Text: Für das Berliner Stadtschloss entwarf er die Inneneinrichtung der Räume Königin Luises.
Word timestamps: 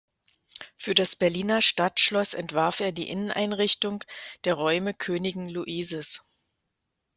Für 0.77 0.95
das 0.95 1.15
Berliner 1.15 1.61
Stadtschloss 1.61 2.33
entwarf 2.33 2.79
er 2.79 2.91
die 2.91 3.07
Inneneinrichtung 3.07 4.03
der 4.45 4.55
Räume 4.55 4.95
Königin 4.95 5.47
Luises. 5.47 6.41